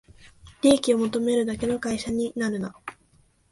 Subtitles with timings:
[0.63, 2.73] 利益を求めるだけの会社になるな